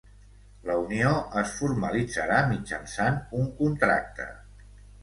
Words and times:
La 0.69 0.77
unió 0.85 1.11
es 1.43 1.53
formalitzarà 1.59 2.41
mitjançant 2.55 3.25
un 3.43 3.49
contracte. 3.63 4.33